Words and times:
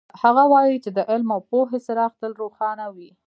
هغه 0.21 0.43
وایي 0.53 0.75
چې 0.83 0.89
د 0.97 0.99
علم 1.11 1.29
او 1.35 1.41
پوهې 1.49 1.79
څراغ 1.85 2.11
تل 2.21 2.31
روښانه 2.43 2.85
وي 2.95 3.09